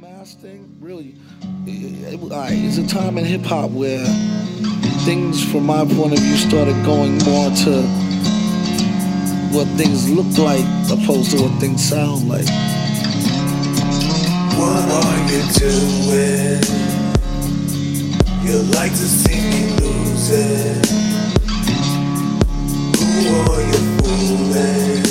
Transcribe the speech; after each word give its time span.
mass 0.00 0.34
thing, 0.34 0.76
really, 0.80 1.14
eh, 1.42 1.70
eh, 1.70 2.08
it, 2.08 2.14
it, 2.14 2.20
all 2.20 2.28
right, 2.30 2.52
it's 2.52 2.78
a 2.78 2.86
time 2.86 3.18
in 3.18 3.24
hip 3.24 3.42
hop 3.42 3.70
where 3.70 4.04
things, 5.04 5.44
from 5.52 5.66
my 5.66 5.84
point 5.84 6.12
of 6.12 6.18
view, 6.18 6.36
started 6.36 6.74
going 6.84 7.18
more 7.24 7.50
to 7.50 7.82
what 9.54 9.68
things 9.76 10.10
look 10.10 10.26
like 10.38 10.64
opposed 10.90 11.30
to 11.36 11.42
what 11.42 11.60
things 11.60 11.82
sound 11.82 12.28
like. 12.28 12.46
What 14.58 14.88
are 15.04 15.18
you 15.30 15.42
doing? 15.58 16.62
You 18.42 18.62
like 18.74 18.90
to 18.92 19.06
see 19.20 19.40
me 19.50 19.70
lose 19.80 20.30
it. 20.30 20.86
Who 22.98 23.06
are 23.52 23.62
you 23.70 23.80
fooling? 24.00 25.04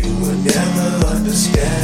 You 0.00 0.10
will 0.22 0.38
never 0.44 1.06
understand 1.06 1.77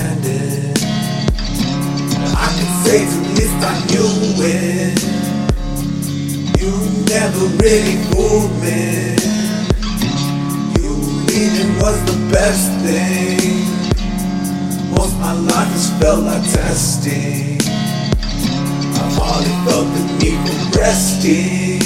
I 3.66 3.80
knew 3.86 4.12
it. 4.44 5.00
You 6.60 6.72
never 7.08 7.46
really 7.64 7.96
fooled 8.12 8.52
me. 8.60 9.16
You 10.82 10.92
leaving 11.24 11.72
was 11.80 11.96
the 12.04 12.18
best 12.30 12.68
thing. 12.84 13.64
Most 14.90 15.16
my 15.18 15.32
life 15.32 15.72
has 15.72 15.88
felt 15.98 16.24
like 16.24 16.42
testing. 16.42 17.58
I've 19.00 19.16
hardly 19.16 19.56
felt 19.64 19.88
the 19.96 20.02
need 20.20 20.40
for 20.46 20.80
resting. 20.80 21.80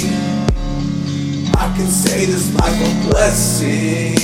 I 1.55 1.73
can 1.77 1.87
say 1.87 2.25
this 2.25 2.53
life 2.55 2.75
a 2.75 3.09
blessing. 3.09 4.15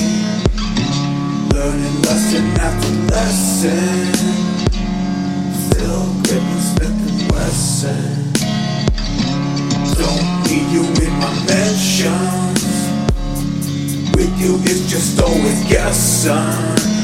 Learning 1.53 2.01
lesson 2.01 2.45
after 2.59 2.91
lesson. 3.13 4.04
My 11.19 11.33
mentions. 11.45 12.63
With 14.15 14.33
you, 14.39 14.57
it's 14.63 14.89
just 14.89 15.21
always 15.21 15.63
guessing. 15.69 16.94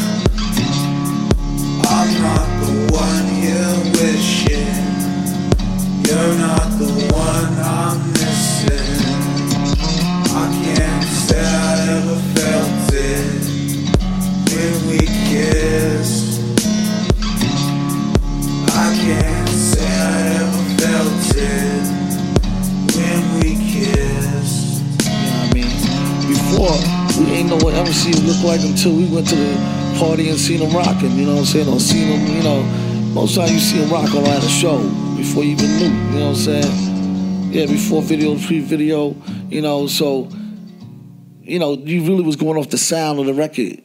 Ain't 27.33 27.49
know 27.49 27.57
what 27.57 27.73
MC 27.73 28.13
looked 28.23 28.43
like 28.43 28.61
until 28.61 28.95
we 28.95 29.05
went 29.07 29.27
to 29.29 29.35
the 29.35 29.95
party 29.97 30.29
and 30.29 30.37
seen 30.37 30.59
him 30.59 30.75
rocking, 30.75 31.11
you 31.11 31.25
know 31.25 31.33
what 31.33 31.39
I'm 31.39 31.45
saying? 31.45 31.67
Or 31.67 31.79
seen 31.79 32.07
him, 32.07 32.35
you 32.35 32.43
know, 32.43 32.61
most 33.13 33.35
time 33.35 33.49
you 33.51 33.59
see 33.59 33.77
him 33.77 33.89
rock 33.89 34.09
at 34.09 34.43
a 34.43 34.49
show 34.49 34.77
before 35.15 35.43
you 35.43 35.51
even 35.51 35.77
knew, 35.77 35.85
you 35.85 36.19
know 36.19 36.29
what 36.29 36.37
I'm 36.47 36.61
saying? 36.63 37.51
Yeah, 37.51 37.65
before 37.65 38.01
video, 38.01 38.37
pre-video, 38.37 39.15
you 39.49 39.61
know, 39.61 39.87
so, 39.87 40.29
you 41.41 41.59
know, 41.59 41.73
you 41.73 42.03
really 42.03 42.23
was 42.23 42.35
going 42.35 42.57
off 42.57 42.69
the 42.69 42.77
sound 42.77 43.19
of 43.19 43.25
the 43.25 43.33
record. 43.33 43.83